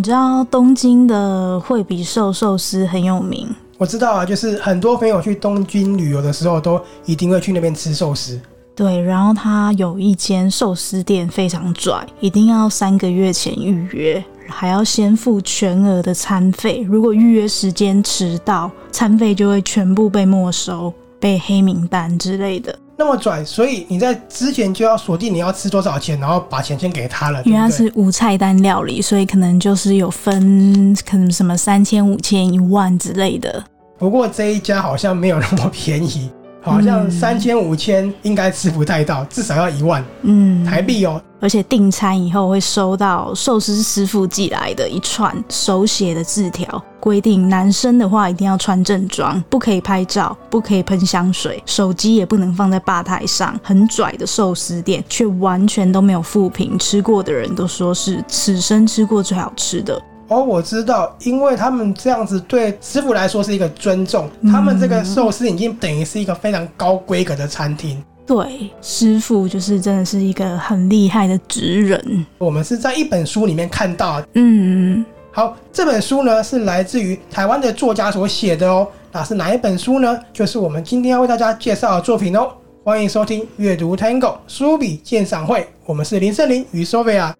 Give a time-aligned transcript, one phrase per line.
[0.00, 3.46] 你知道东京的惠比寿寿司很有名？
[3.76, 8.40] 我知道啊，就是很多朋友去东京旅游的时候，都一定会去那边吃寿司。
[8.74, 16.82] 对，然后他有一间寿司店非常拽，一定要三个月前预约，还要先付全额的餐费。
[16.88, 20.90] 如果预约时间迟到，餐费就会全部被没收。
[21.18, 27.42] 被黑名单之类的，那么拽，所以你在之前就要锁定你要吃多少钱，然后把钱先给他了。
[27.44, 33.64] 因为它是无菜单料理，所以可能就是有分，可能什么三千、五千、一万之类的。
[33.96, 36.30] 不过这一家好像没有那么便宜，
[36.62, 41.20] 好像三千、五千应该吃不太到，至少要一万，嗯，台币哦。
[41.40, 53.58] 而且订餐以后会收到寿司师傅寄来的一串手写的字条，规定男生的话一定要穿正装，不可以拍照，不可以喷香水，手机也不能放在吧台上。
[53.62, 59.98] 很拽的寿司店，却完全都没有负评，吃过的人都说是此生吃过最好吃的。
[60.30, 68.00] 哦，我知道，因为他们这样子对师傅来说是一个尊重，他们这个寿司已经等于是一个非常高规格的餐厅。
[68.24, 72.24] 对，师傅就是真的是一个很厉害的职人。
[72.38, 78.86] 我们是在一本书里面看到的，嗯，好，这本书呢是来自于台湾的作家所写的哦。
[79.10, 80.16] 那是哪一本书呢？
[80.32, 82.52] 就是我们今天要为大家介绍的作品哦。
[82.84, 87.39] 欢迎收听阅读 Tango 书笔鉴赏会，我们是林胜林与 Sophia。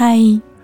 [0.00, 0.16] 嗨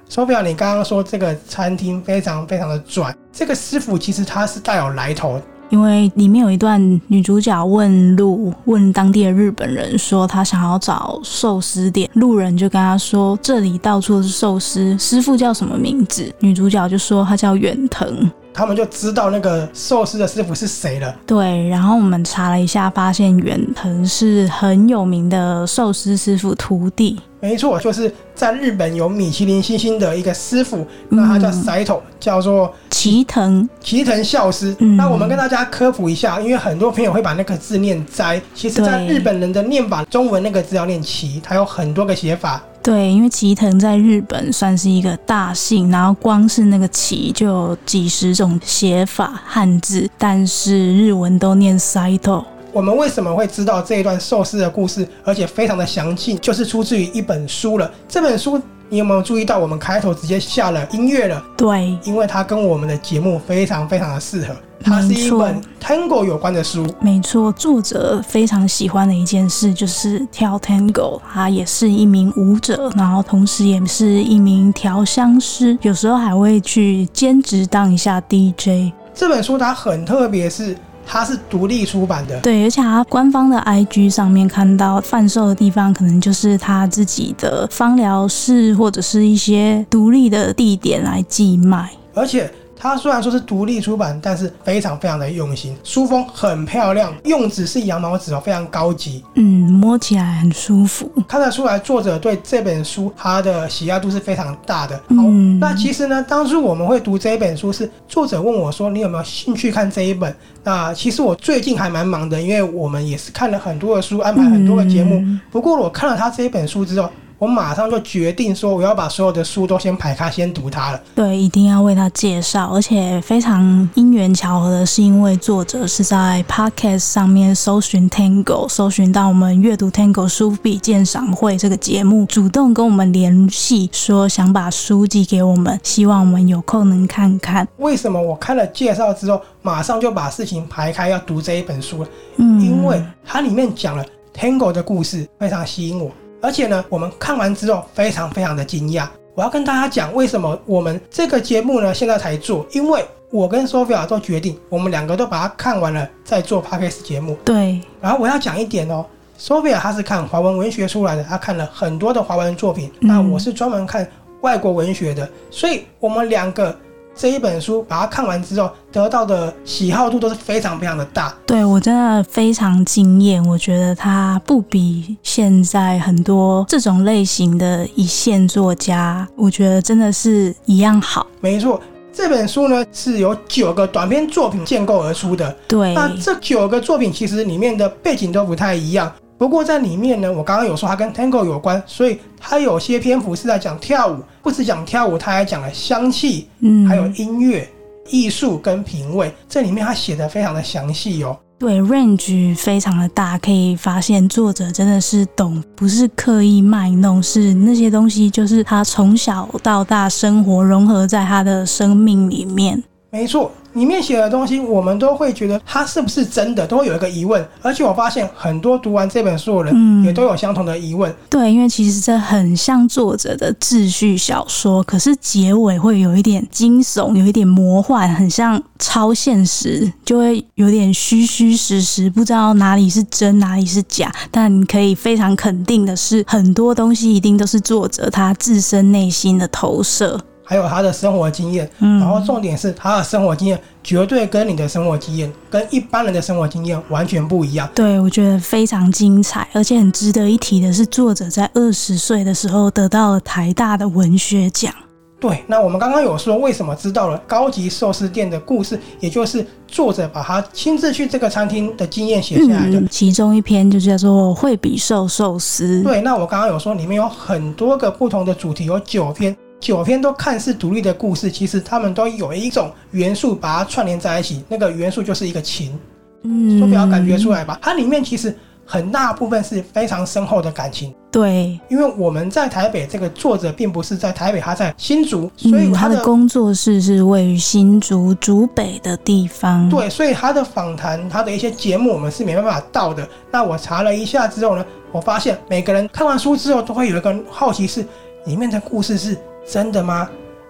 [0.09, 16.33] ，Sophia，你刚刚说这个餐厅非常非常的拽，这个师傅其实他是大有来头，因为里面有一段女主角问路，问当地的日本人说她想要找寿司店，路人就跟她说这里到处都是寿司，师傅叫什么名字？
[16.39, 18.31] 女主角就说他叫远藤。
[18.57, 21.13] 他们就知道那个寿司的师傅是谁了。
[21.27, 27.19] 对，然后我们查了一下，发现远藤是很有名的寿司师傅徒弟。
[27.45, 34.75] 没错，就是在日本有米其林星星的一个师傅，那他叫 Saito，叫做齐藤齐藤孝师。
[34.79, 34.97] 嗯。
[34.97, 42.63] 那我们跟大家科普一下，因为很多朋友会把那个字念斋，其实在日本人的念法，中文那个字要念齐，它有很多个写法。
[42.83, 52.45] 对，因为齐藤在日本算是一个大姓，然后光是那个齐就有几十种写法汉字，但是日文都念 Saito。
[52.75, 57.89] 我们为什么会知道这一段寿司的故事，而且非常的详尽，就是出自于一本书了。
[58.09, 61.41] 这本书你有没有注意到，我们开头直接下了音乐了？
[61.57, 64.57] 对，因为它跟我们的节目非常非常的适合。
[64.83, 66.85] 它是一本 Tango 有关的书。
[67.01, 71.21] 没错，作者非常喜欢的一件事就是跳 Tango。
[71.33, 78.93] 他也是一名舞者，然后同时也是一名调香师，有时候还会去兼职当一下 DJ。
[79.15, 80.77] 这本书它很特别，是。
[81.07, 92.51] 它是独立出版的，对，而且它官方的 IG 上面看到贩售的地方，可能就是他自己的芳疗室或者是一些独立的地点来寄卖，而且。
[92.85, 99.25] 它虽然说是独立出版，但是非常非常的用心，书封很漂亮，用纸是羊毛纸哦，非常高级。
[99.37, 104.95] 嗯，摸起来很舒服，看得出来作者对这本书他的喜爱度是非常大的。
[104.97, 115.21] 好，嗯，那其实呢，当初我们会读这一本书，是作者问我说：“你有没有兴趣看这一本？”那其实我最近还蛮忙的，因为我们也是看了很多的书，安排很多的节目。
[115.21, 117.09] 嗯，不过我看了他这一本书之后。
[117.39, 121.01] 我马上就决定说，我要把所有的书都先排开，先读它了。
[121.15, 137.67] 对，一定要为他介绍，而且非常因缘巧合的是，因为作者是在 Podcast 上面搜寻 Tango，搜寻到我们阅读 Tango 书笔鉴赏会这个节目，主动跟我们联系，说想把书寄给我们，希望我们有空能看看。
[137.79, 142.09] 为什么我看了介绍之后，马上就把事情排开要读这一本书了？
[142.37, 146.11] 嗯，因为它里面讲了 Tango 的故事，非常吸引我。
[146.45, 149.09] 而且呢，我们看完之后非常非常的惊讶。
[149.35, 152.67] 我要跟大家讲，为什么我们这个节目呢现在才做？
[152.73, 157.35] 因为我跟 Sophia 都决定，我们两个都把它看完了再做 Podcast 节目。
[157.47, 157.81] 对。
[157.99, 159.07] 然后我要讲一点哦
[159.41, 162.93] ，Sophia 她是看华文文学出来的，她看了很多的华文作品。
[163.01, 164.07] 那我是专门看
[164.43, 166.77] 外国文学的，所以我们两个。
[167.17, 171.33] 这一本书把它看完之后，得到的喜好度都是非常非常的大。
[171.47, 181.27] 对，我真的非常惊艳，我觉得它不比现在很多这种类型的一线作家，我觉得真的是一样好。
[181.41, 181.81] 没错，
[182.13, 185.57] 这本书呢是由九个短篇作品建构而出的。
[185.69, 189.11] 对，那这九个作品其实里面的背景都不太一样。
[189.37, 197.69] 不过在里面呢，我刚刚有说它跟 Tango 有关，所以它有些篇幅是在讲跳舞，不只讲跳舞，它还讲了香气，嗯，还有音乐，
[198.09, 201.37] 艺术跟品味，这里面他写的非常的详细哦。
[201.59, 212.83] 对，range 非常的大，可以发现作者真的是懂，不是刻意卖弄，是那些东西就是他从小到大生活融合在他的生命里面。
[213.11, 213.51] 没错。
[213.75, 217.47] 里面写的东西，我们都会觉得它是不是真的，都会有一个疑问。
[217.63, 221.11] 而且我发现很多读完这本书的人，也都有相同的疑问。
[221.11, 221.17] 嗯。
[221.29, 234.13] 对，因为其实这很像作者的秩序小说，可是结尾会有一点惊悚，有一点魔幻，很像超现实，就会有点虚虚实实，不知道哪里是真，哪里是假。
[234.31, 240.21] 但你可以非常肯定的是，很多东西一定都是作者他自身内心的投射。
[240.45, 247.69] 还有他的生活经验，然后重点是他的生活经验绝对跟你的生活经验，跟一般人的生活经验完全不一样。
[247.75, 254.73] 对，我觉得非常精彩，而且很值得一提的是，作者在二十岁的时候得到了台大的文学奖。
[255.19, 265.81] 对，那我们刚刚有说为什么知道了高级寿司店的故事，也就是作者把他亲自去这个餐厅的经验写下来的，嗯，其中一篇就叫做《惠比寿寿司》。
[265.83, 269.35] 对，那我刚刚有说里面有很多个不同的主题，有九篇。
[269.65, 275.81] 九篇都看似独立的故事，其实他们都有一种元素把它串联在一起，那个元素就是一个情。
[276.23, 277.59] 嗯，说不要感觉出来吧？
[277.63, 280.95] 它里面其实很大部分是非常深厚的感情。
[281.11, 289.67] 对，因为我们在台北，这个作者并不是在台北，他在新竹，所以他的，嗯，他的工作室是位于新竹竹北的地方。
[289.71, 293.09] 对，所以他的访谈，他的一些节目，我们是没办法到的。
[293.31, 297.83] 那我查了一下之后呢，我发现每个人看完书之后都会有一个好奇，是
[298.27, 299.17] 里面的故事是。
[299.47, 300.09] 真的吗？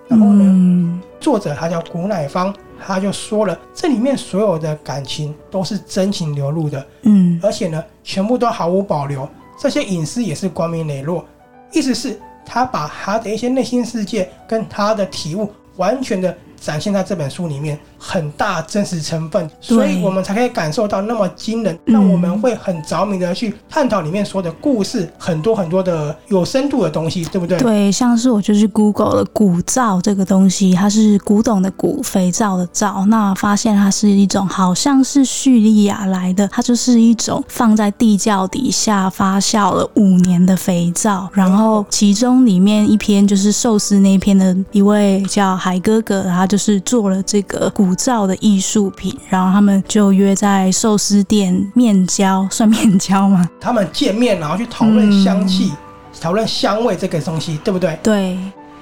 [0.08, 2.54] 然后呢，嗯、作者他叫古乃芳，
[2.84, 11.24] 他就说了，这里面所有的感情都是真情流露的，嗯，而且呢，全部都毫无保留，这些隐私也是光明磊落。
[11.72, 16.34] 意思是，他把他的一些内心世界跟他的体悟完全的。
[16.60, 27.58] 展现在这本书里面很大真实成分，所以我们才可以感受到那么惊人，让我们会很着迷的去探讨里面说的故事，很多很多的有深度的东西，对不对？
[27.58, 46.54] 对，像是我就是 Google 了古皂这个东西，它是古董的古，肥皂的皂，那发现它是一种好像是叙利亚来的，它就是一种放在地窖底下发酵了五年的肥皂，然后其中里面一篇就是寿司那一篇的一位叫海哥哥，他就。
[46.54, 53.48] 就是做了这个古皂的艺术品，然后他们就约在寿司店面交，算面交吗？
[53.60, 55.72] 他们见面，然后去讨论香气，
[56.20, 57.98] 讨论、嗯、香味这个东西，对不对？
[58.02, 58.38] 对。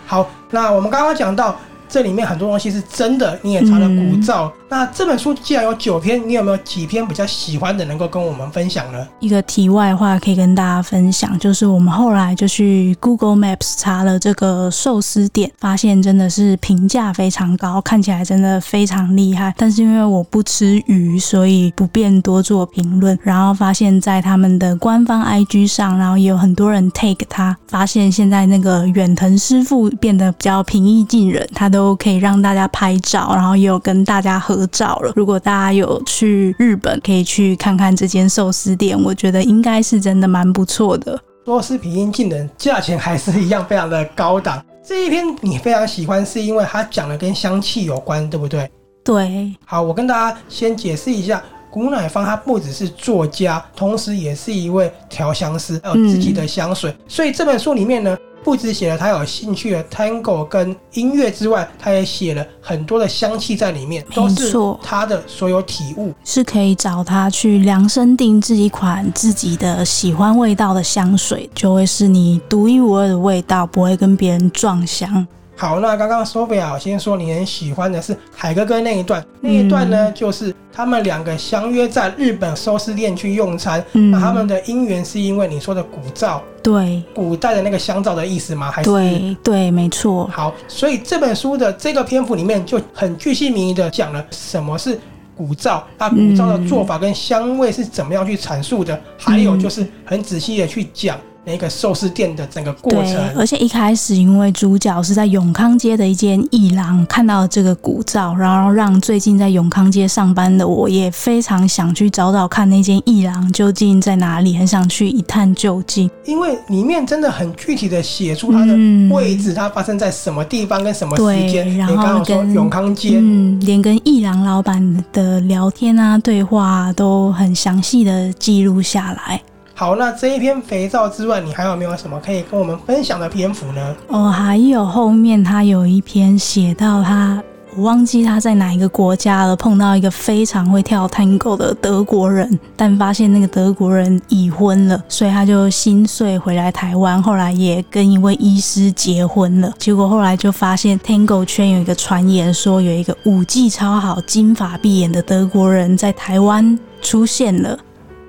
[0.06, 1.56] 好，那我们刚刚讲到。
[1.92, 4.50] 这里面很多东西是真的，你也查了古照。
[4.54, 9.06] 嗯、那这本书既然有九篇，你有没有几篇比较喜欢的，能够跟我们分享呢？
[9.20, 19.52] 一个题外话可以跟大家分享，就是我们后来就去 Google Maps 查了这个寿司店，发现真的是评价非常高，看起来真的非常厉害。
[19.58, 23.18] 但是因为我不吃鱼，所以不便多做评论。
[23.22, 31.81] 然后发现，在他们的官方 IG 上，然后也有很多人 take 他，发现现在那个远藤师傅变得比较平易近人，他都。
[31.82, 35.12] 都可以让大家拍照，然后也有跟大家合照了。
[35.16, 41.20] 如果大家有去日本，可以去看看这间寿司店，我觉得应该是真的蛮不错的。
[41.44, 44.64] 多是平音技能，价钱还是一样非常的高档。
[44.86, 48.70] 这一篇你非常喜欢，是因为它讲的跟香气有关，对不对？
[49.02, 49.52] 对。
[49.64, 56.92] 好，我跟大家先解释一下，古乃芳他不只是作家，同时也是一位调香师，还有自己的香水。
[56.92, 58.16] 嗯、所以这本书里面呢。
[58.44, 75.26] 不止写了他有兴趣的 Tango 跟音乐之外，他也写了很多的香气在里面，都是他的所有体悟，是可以找他去量身定制一款自己的喜欢味道的香水，就会是你独一无二的味道，不会跟别人撞香。
[75.54, 83.84] 好，那刚刚 Sophia 先说你很喜欢的是海哥哥那一段，那一段呢，嗯、就是他们两个相约在日本寿司店去用餐。
[83.92, 88.70] 嗯，那他们的姻缘是因为你说的古皂，对，古代的那个香皂的意思吗？
[88.70, 90.28] 还是对对，没错。
[90.32, 94.98] 好，所以这本书的这个篇幅里面就很具细靡遗的讲了什么是
[95.36, 101.18] 古皂，那古皂的做法跟香味是怎么样去阐述的，嗯、还有就是很仔细的去讲。
[101.44, 116.08] 那个寿司店的整个过程，对，而且一开始因为主角是在永康街的一间艺廊看到这个古照，然后让最近在永康街上班的我也非常想去找找看那间艺廊究竟在哪里，很想去一探究竟。
[116.24, 118.72] 因为里面真的很具体的写出它的
[119.10, 121.76] 位置，嗯、它发生在什么地方跟什么时间。
[121.76, 129.40] 然后跟永康街，嗯，连跟艺廊老板的聊天啊、对话啊，都很详细的记录下来。
[129.82, 133.96] 好，那这一篇肥皂之外，你还有没有什么可以跟我们分享的篇幅呢？
[134.06, 137.42] 哦，还有后面他有一篇写到他
[137.76, 149.74] 我忘记他在哪一个国家了，碰到一个非常会跳 Tango 的德国人，但发现那个德国人已婚了，所以他就心碎回来台湾，后来也跟一位医师结婚了。
[149.78, 157.76] 结果后来就发现 Tango 圈有一个传言说，有一个舞技超好、金发碧眼的德国人在台湾出现了，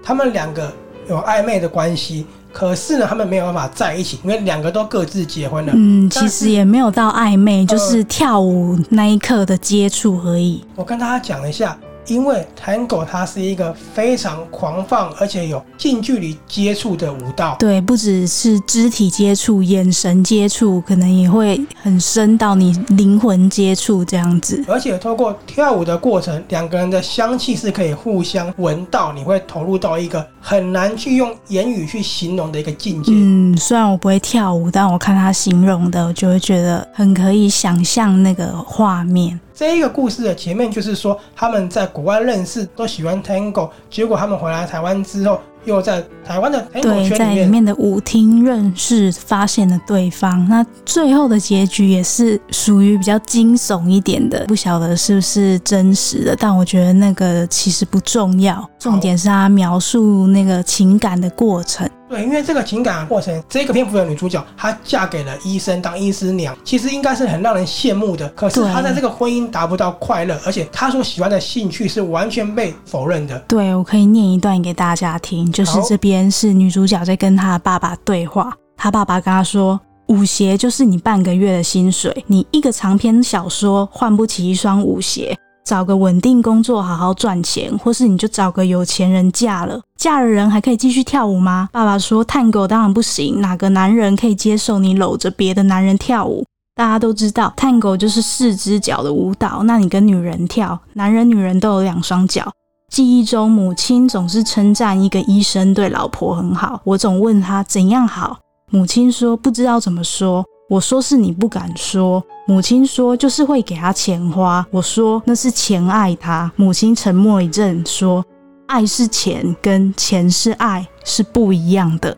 [0.01, 0.73] 他们两个
[1.09, 2.25] 有暧昧的关系。
[2.51, 5.73] 可是呢，他们没有办法在一起，因为两个都各自结婚了。
[5.75, 10.63] 嗯，其实也没有到暧昧，就是跳舞那一刻的接触而已。
[10.75, 11.75] 我跟大家讲一下。
[12.07, 17.55] 因为 Tango 它是一个非常狂放，而且有近距离接触的舞蹈。
[17.59, 24.63] 对，不只是肢体接触、眼神接触，可能也会很深到你灵魂接触这样子。
[24.67, 33.11] 而且透过跳舞的过程，两个人的香气是可以互相闻到，你会投入到一个很难去用言语去形容的一个境界。
[33.13, 39.39] 嗯，虽然我不会跳舞，但我看他形容的，我就会觉得很可以想象那个画面。
[39.63, 50.45] 这一个故事的前面就是说，他们在国外认识，都喜欢 Tango，结果他们回来台湾之后，又在台湾的 Tango 圈里面，对，在里面的舞厅认识，发现了对方。
[50.49, 61.89] 那最后的结局也是属于比较惊悚一点的，不晓得是不是真实的，但我觉得那个其实不重要，重点是他描述那个情感的过程。
[62.09, 68.27] 对，因为这个情感的过程，这个篇幅的女主角她嫁给了医生当医师娘，其实应该是很让人羡慕的。
[68.29, 73.39] 可是她在这个婚姻达不到快乐，而且她所喜欢的兴趣是完全被否认的。
[73.47, 89.79] 对，我可以念一段给大家听，就是这边是女主角在跟她的爸爸对话，她爸爸跟她说：“舞鞋就是你半个月的薪水，你一个长篇小说换不起一双舞鞋。”找个稳定工作，好好赚钱，或是你就找个有钱人嫁了。
[89.97, 91.69] 嫁了人还可以继续跳舞吗？
[91.71, 93.39] 爸爸说探狗当然不行。
[93.39, 96.45] 哪个男人可以接受你搂着别的男人跳舞？
[96.75, 99.63] 大家都知道探狗就是四只脚的舞蹈。
[99.63, 102.51] 那你跟女人跳，男人女人都有两双脚。
[102.89, 106.81] 记忆中，母亲总是称赞一个医生对老婆很好。
[106.83, 108.37] 我总问他怎样好，
[108.69, 110.43] 母亲说不知道怎么说。
[110.73, 114.65] 我说是你不敢说，母亲说就是会给他钱花。
[114.71, 116.51] 我说那是钱爱他。
[116.55, 118.25] 母亲沉默一阵，说
[118.65, 122.17] 爱是钱，跟钱是爱是不一样的。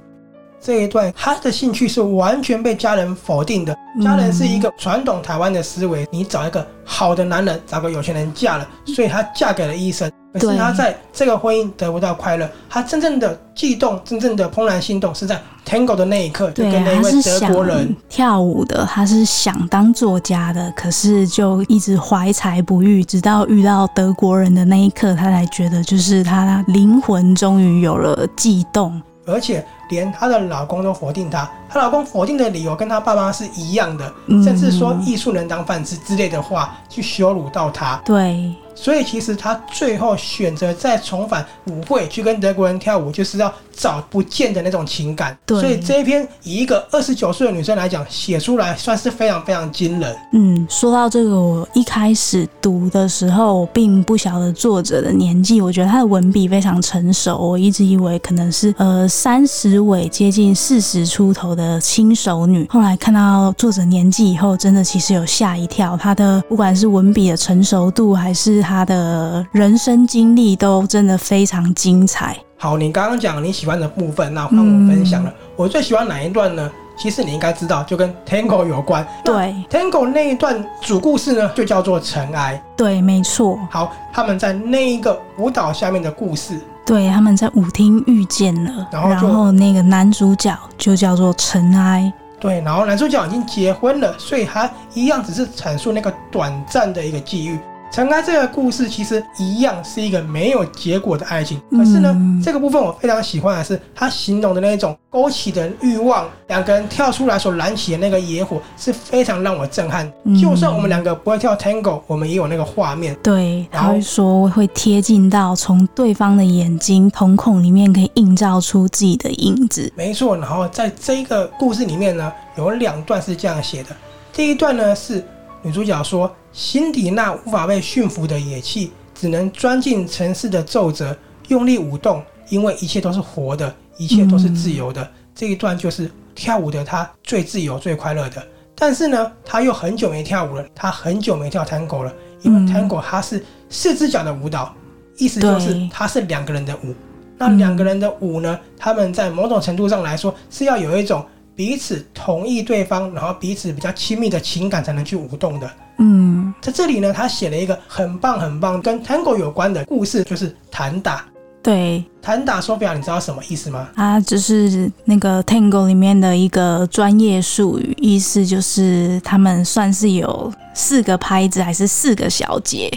[0.61, 3.75] 这一段他的兴趣是完全被家人否定的。
[4.01, 10.09] 家人是一个传统台湾的思维，你找一个好的男人，找个有钱人嫁了，所以她嫁给了医生。
[10.39, 18.85] 可是她在这个婚姻得不到快乐，她真正的悸动，真正的怦然心动是在 Tango 的那一刻，就跟那一位德国人跳舞的。
[18.85, 29.65] 他是想当作家的，可是就一直怀才不遇，直到遇到德国人的那一刻，他才觉得就是他灵魂终于有了悸动，而且。
[29.89, 34.09] 连她的老公都否定她，她老公否定的理由跟她爸妈是一样的，
[34.41, 38.01] 甚至说艺术能当饭吃之类的话去羞辱到她。
[38.05, 38.49] 对。
[38.77, 45.37] 所以其实她最后选择再重返舞会去跟德国人跳舞，就是要找不见的那种情感。
[45.45, 50.13] 对，所以这一篇以一个二十九岁的女生来讲，写出来算是非常非常惊人。
[50.33, 55.61] 嗯，说到这个，我一开始读的时候，我并不晓得作者的年纪。
[55.61, 62.67] 我觉得他的文笔非常成熟，我一直以为可能是呃三十尾接近四十出头的轻熟女。
[62.69, 65.97] 后来看到作者年纪以后，真的其实有吓一跳。
[65.97, 72.37] 她的不管是文笔的成熟度，还是她的人生经历都真的非常精彩。
[72.57, 75.29] 好，你刚刚讲你喜欢的部分，那换我分享了。
[75.29, 76.71] 嗯、我最喜欢哪一段呢？
[76.97, 79.05] 其实你应该知道，就跟 Tango 有关。
[79.21, 82.63] 对，Tango 那一段主故事呢，就叫做尘埃。
[82.77, 83.59] 对，没错。
[83.69, 86.57] 好，他们在那一个舞蹈下面的故事。
[86.85, 92.13] 对，他们在舞厅遇见了，然后，然后那个男主角就叫做尘埃。
[92.39, 97.59] 对，然后男主角已经结婚了，所以他一样只是阐述那个短暂的一个际遇。
[97.95, 110.11] 尘埃这个故事其实一样是一个没有结果的爱情，可是呢，嗯、这个部分我非常喜欢的是他形容的那种勾起的欲望，两个人跳出来所燃起的那个野火是非常让我震撼。
[110.25, 113.15] 嗯、就算我们两个不会跳 Tango，我们也有那个画面。
[113.23, 119.89] 对，然后他会说会贴近到从对方的眼睛瞳孔里面可以映照出自己的影子。
[119.95, 123.95] 没错，然后在这个故事里面呢，有两段是这样写的。
[124.33, 125.25] 第一段呢是。
[125.65, 131.17] 女主角说：“辛迪那无法被驯服的野气，只能钻进城市的皱褶，
[131.47, 135.01] 用力舞动，因为一切都是活的，一切都是自由的。
[135.01, 138.45] 嗯、这一段就是跳舞的她最自由、最快乐的。
[138.75, 144.71] 但是呢，她又很久没跳舞了，她很久没跳 Tango 了，因为 Tango 它是四只脚的舞蹈，
[145.17, 146.93] 意思就是它是两个人的舞。
[147.39, 151.25] 那两个人的舞呢，他们在某种程度上来说是要有一种。”
[151.55, 155.71] 彼此同意对方，然后彼此比较亲密的情感才能去舞动的。
[155.97, 161.25] 嗯，在这里呢，他写了一个很棒很棒跟 Tango 有关的故事，就是弹打。
[161.63, 163.89] 对，弹打，Sophia，你知道什么意思吗？
[163.95, 172.91] 啊，就是那个 Tango 里面的一个专业术语，意思就是他们算是有四个拍子还是四个小节，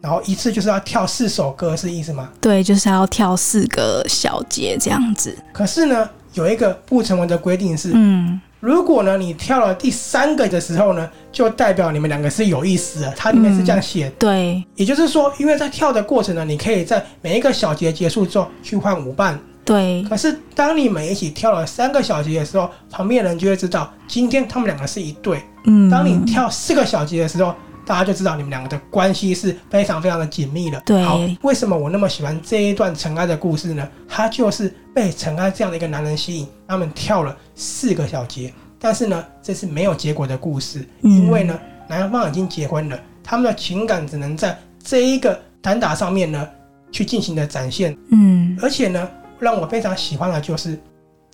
[0.00, 2.30] 然后一次就是要跳四首歌，是意思吗？
[2.40, 5.36] 对，就是要跳四个小节这样子。
[5.52, 8.40] 可是呢，有一个不成文的规定是，嗯。
[8.60, 13.12] 如果呢，你跳了第三个的时候呢，就代表你们两个是有意思的。
[13.14, 20.02] 它里面是这样写的，嗯，对，也就是说，因为在跳的过程呢，你可以在每一个小节结束之后去换舞伴，对。
[20.08, 25.42] 可是当你们一起跳了三个小节的时候，旁边人就会知道今天他们两个是一对。
[25.66, 27.54] 嗯，当你跳四个小节的时候，
[27.86, 30.80] 大家就知道你们两个的关系是非常非常的紧密的。
[30.86, 33.88] 对，好，为什么我那么喜欢这一段尘埃的故事呢？
[34.08, 38.52] 他就是被尘埃这样的一个男人吸引，他们跳了四个小节。
[38.78, 46.46] 但是呢，这是没有结果的故事，因为呢，男方已经结婚了，他们的情感只能在这一个单打上面呢
[46.92, 47.96] 去进行的展现。
[48.10, 50.78] 嗯，而且呢，让我非常喜欢的就是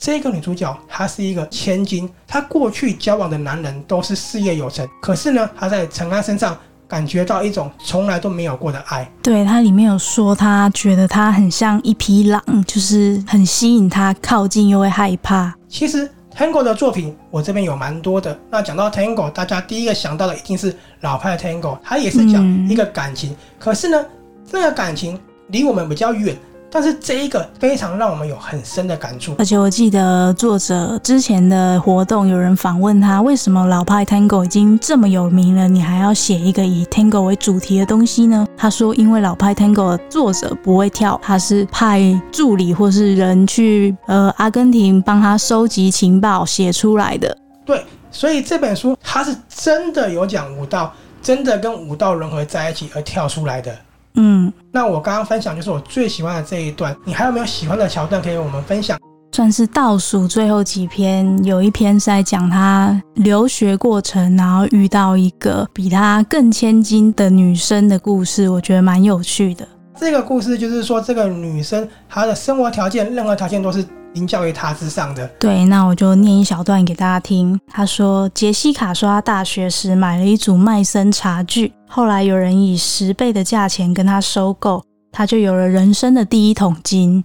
[0.00, 6.56] 这个女主角，她是一个千金，她过去交往的男人都是事业有成，可是呢，她在陈安身上
[6.88, 9.06] 感觉到一种从来都没有过的爱。
[9.22, 15.54] 对，她里面有说，她觉得他很像一匹狼，就是很吸引她靠近又会害怕。
[15.68, 16.10] 其实。
[16.32, 18.38] Tango 的作品，我这边有蛮多的。
[18.48, 23.32] 那讲到 Tango，大家第一个想到的一定是老派 Tango，它也是讲一个感情。
[23.32, 24.06] 嗯、可是呢，
[24.50, 26.34] 这个感情离我们比较远。
[26.72, 38.46] 但是这一个非常让我们有很深的感触，而且我记得作者之前的活动有人访问他，为什么老派 Tango 已经这么有名了，你还要写一个以 Tango 为主题的东西呢？
[38.56, 42.00] 他说，因为老派 Tango 的作者不会跳，他是派
[42.30, 47.36] 助理或是人去呃阿根廷帮他收集情报写出来的。
[47.64, 53.76] 对，所以这本书他是真的有讲舞蹈，真的跟舞蹈融合在一起而跳出来的。
[54.14, 58.98] 嗯，那我刚刚分享就是我最喜欢的这一段，你还有没有喜欢的桥段可以跟我们分享？
[59.32, 69.66] 算是倒数最后几篇，有一篇是在讲他留学过程，然后遇到一个比他更千金的女生的故事，我觉得蛮有趣的。
[69.96, 73.84] 这个故事就是说，这个女生她的生活条件，任何条件都是。
[74.14, 75.26] 凌驾于他之上的。
[75.38, 77.58] 对，那我就念一小段给大家听。
[77.68, 87.22] 他说：“杰西卡说，他大学时买了一组麦森茶具，后来有人以十倍的价钱跟他收购，他就有了人生的第一桶金。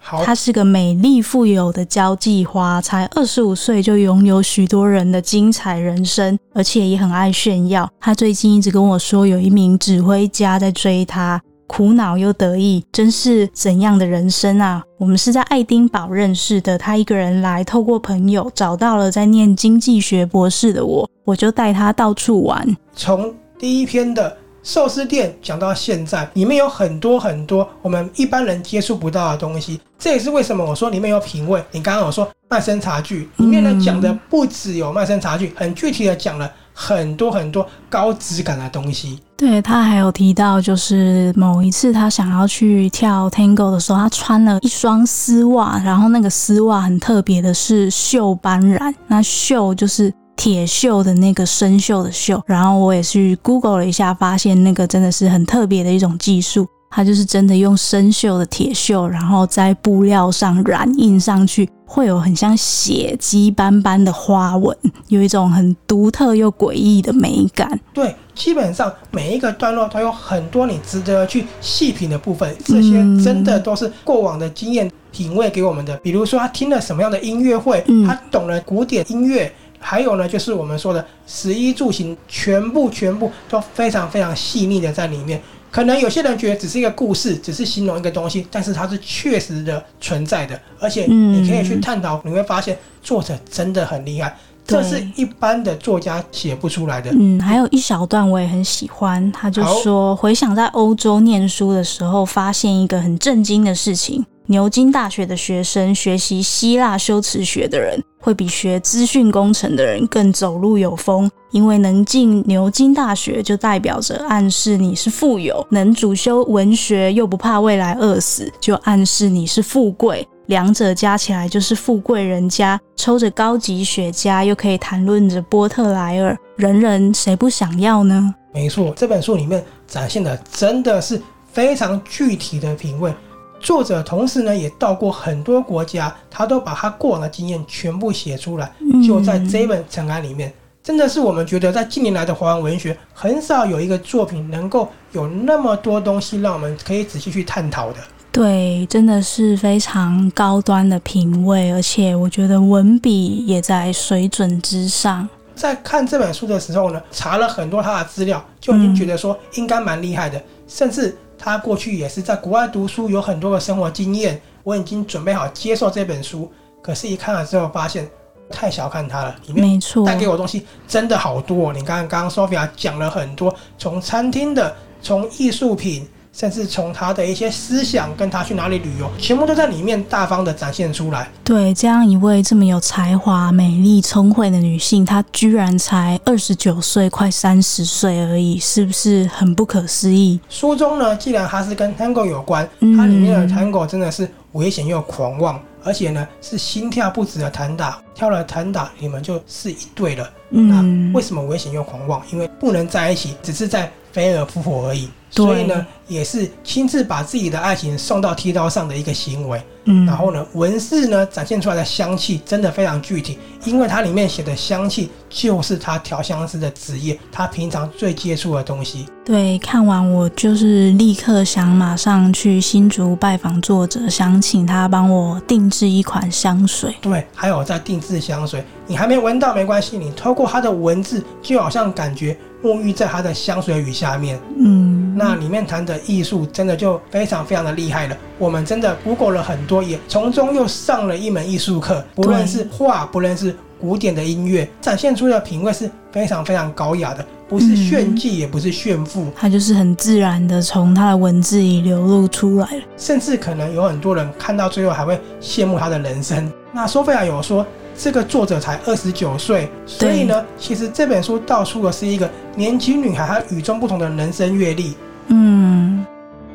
[0.00, 7.90] 好，他是个美丽富有的交际花，才二十五岁就拥有许多人的精彩人生，而且也很爱炫耀。
[8.00, 14.82] 他最近一直跟我说，有一名指挥家在追他。”苦恼又得意，真是怎样的人生啊！
[14.96, 22.76] 我们是在爱丁堡认识的，他一个人来，透过朋友找到了在念经济学博士的我，我就带他到处玩。
[22.96, 29.78] 从第一篇的寿司店讲到现在，里面有很多很多我们一般人接触不到的东西。
[29.98, 31.62] 这也是为什么我说里面有品味。
[31.70, 36.50] 你刚刚有说卖身茶具，里面呢讲的不只有卖身茶具，很具体的讲了。
[36.80, 39.18] 很多很多高质感的东西。
[39.36, 52.40] 对，他还有提到，就是某一次他想要去跳 Tango 的时候，他穿了一双丝袜，然后那个丝袜很特别的是锈斑染，那锈就是铁锈的那个生锈的锈。
[52.46, 56.64] 然后我也去 Google 了一下，发现那个真的是很特别的一种技术。
[56.90, 64.76] 它就是真的用生锈的铁锈，然后在布料上染印上去，会有很像血迹斑斑的花纹，
[65.08, 67.80] 有一种很独特又诡异的美感。
[67.94, 72.92] 对，基本上每一个段落都有很多你值得去细品的部分，这些
[73.24, 75.96] 真的都是过往的经验品味给我们的。
[75.96, 85.40] 比如说他听了什么样的音乐会，他懂了古典音乐，还有呢，就是我们说的食衣住行，全部全部都非常非常细腻的在里面。
[85.70, 97.10] 可能有些人觉得只是一个故事，只是形容一个东西，但是它是确实的存在的，而且你可以去探讨，你会发现作者真的很厉害，这是一般的作家写不出来的。
[97.12, 104.24] 嗯，还有一小段我也很喜欢，他就说回想在欧洲念书的时候，发现一个很震惊的事情。
[104.50, 111.30] 牛津大学的学生学习希腊修辞学的人，会比学资讯工程的人更走路有风。
[111.50, 120.26] 因为能进牛津大学，就代表着暗示你是富有；能主修文学又不怕未来饿死，就暗示你是富贵。
[120.46, 128.34] 两者加起来就是富贵人家，抽着高级雪茄，又可以谈论着波特莱尔，人人谁不想要呢？
[128.54, 131.20] 没错，这本书里面展现的真的是
[131.52, 133.12] 非常具体的品味。
[133.60, 138.72] 作者同时呢也到过很多国家，他都把他过往的经验全部写出来，
[139.06, 140.52] 就在这本《尘埃》里面。
[140.82, 147.98] 真的是我们觉得在近年来的华文文学，很少有一个作品能够有那么多东西让我们可以仔细去探讨的。
[148.32, 155.28] 对，真的是非常高端的品味，而且我觉得文笔也在水准之上。
[155.54, 160.38] 在看这本书的时候呢，查了很多他的资料，就已经觉得说应该蛮厉害的。
[160.38, 164.40] 嗯、甚至他过去也是在国外读书，有很多的生活经验。
[164.64, 166.50] 我已经准备好接受这本书，
[166.82, 168.08] 可是，一看了之后发现。
[168.50, 171.70] 太小看他了，里面带给我东西真的好多。
[171.70, 181.28] 你看，刚刚 Sophia 讲了很多，从餐厅的，从艺术品，甚至从他的一些思想，跟他去哪里旅游，全部都在里面大方的展现出来。
[181.42, 190.38] 对，这样一位这么有才华、美丽、聪慧的女性，她居然才二十九岁，快三十岁而已，是不是很不可思议？
[190.48, 195.60] 书中呢，既然它是跟 Tango 有关，它里面的 Tango 真的是危险又狂妄。
[195.84, 200.28] 而且呢，是心跳不止的弹打，跳了弹打，你们就是一对了。
[200.50, 202.20] 嗯、那为什么危险又狂妄？
[202.30, 205.08] 因为不能在一起，只是在飞蛾扑火而已。
[205.30, 209.62] 所以呢，也是亲自把自己的爱情送到剃刀上的一个行为。
[209.84, 219.06] 嗯，然后呢，文字呢展现出来的香气真的非常具体，因为它里面写的香气就是他调香师的职业，他平常最接触的东西。
[219.24, 226.94] 对，看完我就是立刻想马上去新竹拜访作者，想请他帮我定制一款香水。
[227.00, 234.38] 对，还有在定制香水，你还没闻到没关系，你透过他的文字，就好像感觉沐浴在他的香水雨下面。
[234.58, 238.16] 嗯，那里面谈的艺术真的就非常非常的厉害了。
[238.38, 247.26] 我们真的 Google 了很多，也从中又上了一门艺术课，不论是画，不论是古典的音乐，展现出的品味是非常非常高雅的。
[247.48, 252.82] 不是炫技，也不是炫富，他就是很自然的从他的文字里流露出来了。
[252.98, 256.52] 甚至可能有很多人看到最后还会羡慕他的人生。
[256.72, 264.94] 那索菲亚有说，这个作者才二十九岁，所以呢，其实这本书道出的是一个年轻女孩她与众不同的人生阅历。
[265.28, 266.04] 嗯，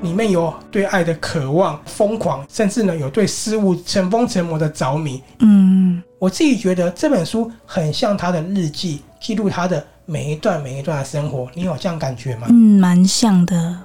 [0.02, 5.22] 里面有对爱的渴望、疯狂，甚至呢有对事物成疯成魔的着迷。
[5.40, 9.84] 嗯，我自己觉得这本书很像他的日记，记录他的。
[10.06, 12.48] 每一段每一段的生活，你有这样感觉吗？
[12.50, 13.78] 嗯，蛮像的，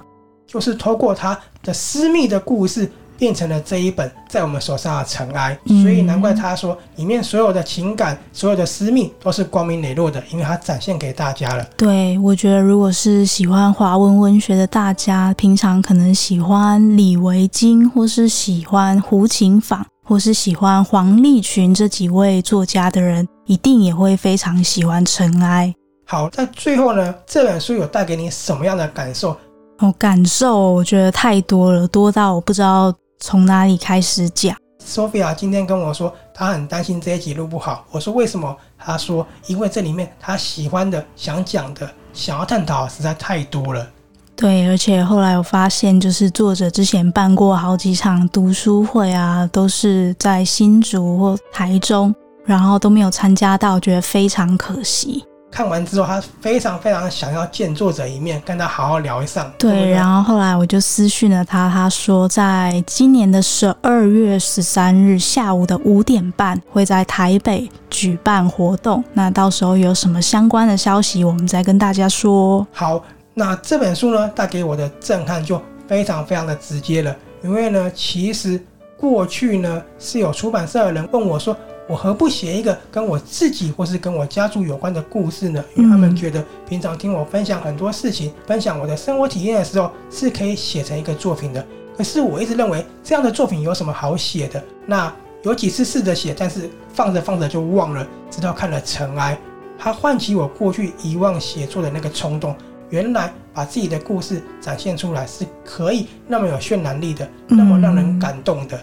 [0.45, 5.55] 就是透过他的私密的故事，变成了这一本在我们手上的尘埃。
[5.65, 11.63] 嗯，所以难怪他说里面所有的情感、所有的私密都是光明磊落的，因为他展现给大家了。
[11.75, 25.75] 对，我觉得如果是喜欢华文文学的大家，平常可能喜欢李维京，或是喜欢胡琴坊，或是喜欢黄立群这几位作家的人，一定也会非常喜欢尘埃。
[26.05, 29.37] 好，在最后呢，这本书有带给你什么样的感受？
[29.77, 34.55] 哦，感受我觉得太多了，多到我不知道从哪里开始讲。
[34.83, 37.85] Sophia 今天跟我说，她很担心这一集录不好。
[37.91, 38.55] 我说为什么？
[38.77, 43.87] 她说因为这里面她喜欢的、想讲的、想要探讨实在太多了。
[44.35, 55.25] 对，而且后来我发现，就是作者之前办过好几场读书会啊，都是在新竹或台中，然后都没有参加到，觉得非常可惜。
[55.51, 59.51] 看完之后，他非常非常想要见作者一面，跟他好好聊一上。
[59.57, 69.03] 对，对对，然后后来我就私讯了他，他说在今年的十二月十三日下午的五点半会在台北举办活动。
[69.13, 72.65] 那到时候有什么相关的消息，我们再跟大家说。
[72.71, 78.63] 好，那这本书呢，带给我的震撼就非常非常的直接了，因为呢，其实
[78.95, 81.57] 过去呢是有出版社的人问我说。
[81.89, 85.65] 我何不写一个跟我自己或是跟我家族有关的故事呢？
[85.75, 91.65] 因为他们觉得平常听我分享很多事情，分享我的生活体验的时候，是可以写成一个作品的。
[91.97, 94.63] 可是我一直认为这样的作品有什么好写的？
[94.85, 98.07] 那有几次试着写，但是放着放着就忘了。
[98.29, 99.33] 直到看了《尘埃》，
[99.75, 102.55] 它唤起我过去遗忘写作的那个冲动。
[102.91, 108.79] 原来把自己的故事展现出来是可以那么有渲染力的，那么让人感动的。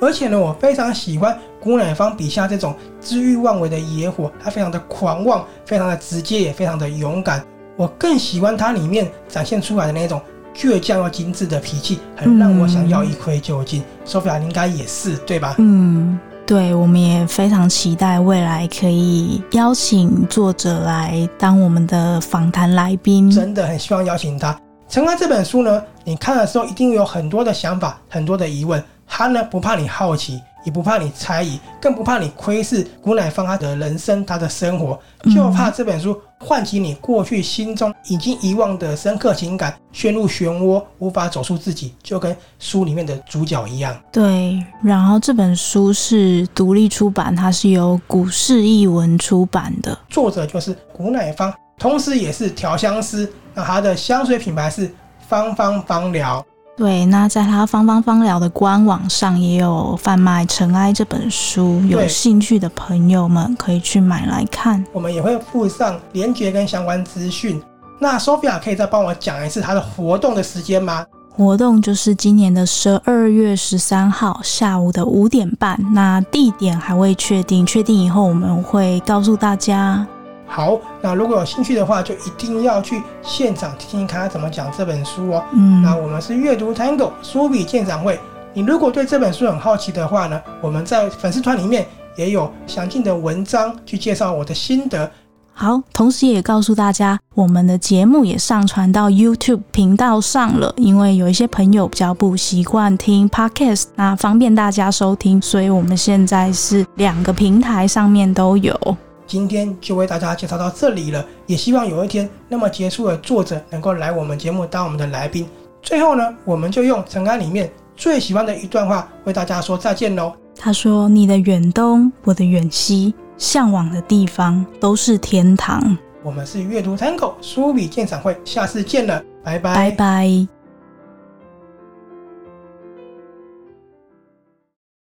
[0.00, 7.42] 而且呢，我非常喜欢古乃芳笔下这种恣意妄为的野火，他非常的狂妄，非常的直接，也非常的勇敢。
[7.76, 10.20] 我更喜欢它里面展现出来的那种
[10.54, 13.82] 倔强又精致的脾气，很让我想要一窥究竟。
[14.06, 15.54] Sophia，你应该也是对吧？
[15.58, 24.52] 嗯，对，我们也非常期待未来可以邀请作者来当我们的访谈来宾，真的很希望邀请他。
[24.88, 28.82] 《尘埃》这本书呢，你看的时候一定有很多的想法，很多的疑问。
[29.06, 34.98] 他呢不怕你好奇，也不怕你猜疑，更不怕你窥视古乃芳他的人生、他的生活，
[35.34, 43.96] 就怕这本书唤起你过去心中已经遗忘的深刻情感，陷入漩涡，无法走出自己，就跟书里面的主角一样。
[44.10, 53.32] 对，然后这本书是独立出版，它是由古市译文出版的，作者就是古乃芳，同时也是调香师。
[53.54, 54.92] 那他的香水品牌是
[55.28, 56.44] 芳芳芳疗。
[56.76, 64.84] 对，那在他芳芳芳疗的官网上也有贩卖《尘埃》这本书，有兴趣的朋友们可以去买来看。
[64.92, 67.62] 我们也会附上连结跟相关资讯。
[67.98, 71.06] 那 Sophia 可以再帮我讲一次他的活动的时间吗？
[71.30, 80.06] 活动就是今年的十二月十三号下午的五点半，那地点还未确定，确定以后我们会告诉大家。
[80.46, 85.44] 好，那如果有兴趣的话，就一定要去现场听听看他怎么讲这本书哦。
[85.52, 88.18] 嗯，那我们是阅读 Tango 书比鉴赏会。
[88.54, 91.84] 你如果对这本书很好奇的话呢，我们在粉丝团里面
[92.16, 95.10] 也有详尽的文章去介绍我的心得。
[95.52, 100.72] 好，同时也告诉大家，我们的节目也上传到 YouTube 频道上了。
[100.76, 108.96] 因为有一些朋友比较不习惯听 Podcast，那方便大家收听，所以我们现在是两个平台上面都有。
[109.26, 115.48] 今天就为大家介绍到这里了，也希望有一天那么杰出的作者能够来我们节目当我们的来宾。
[115.82, 120.32] 最后呢，我们就用《尘埃》里面最喜欢的一段话为大家说再见喽。
[120.58, 130.55] 他说：“你的远东，我的远西，向往的地方都是天堂。”我们是阅读 Tango 书笔鉴赏会，下次见了，拜拜，拜拜。